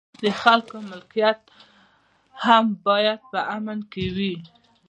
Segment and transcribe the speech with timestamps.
[0.23, 1.39] د خلکو ملکیت
[2.45, 4.35] هم باید په امن کې وي.